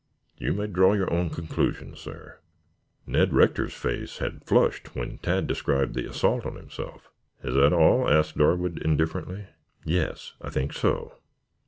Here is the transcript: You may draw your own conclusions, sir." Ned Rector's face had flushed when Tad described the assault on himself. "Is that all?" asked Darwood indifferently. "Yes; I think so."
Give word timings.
You 0.39 0.53
may 0.53 0.65
draw 0.65 0.93
your 0.93 1.13
own 1.13 1.29
conclusions, 1.29 1.99
sir." 1.99 2.39
Ned 3.05 3.33
Rector's 3.33 3.75
face 3.75 4.17
had 4.17 4.43
flushed 4.43 4.95
when 4.95 5.19
Tad 5.19 5.45
described 5.45 5.93
the 5.93 6.09
assault 6.09 6.43
on 6.43 6.55
himself. 6.55 7.11
"Is 7.43 7.53
that 7.53 7.71
all?" 7.71 8.09
asked 8.09 8.35
Darwood 8.35 8.79
indifferently. 8.79 9.45
"Yes; 9.85 10.33
I 10.41 10.49
think 10.49 10.73
so." 10.73 11.19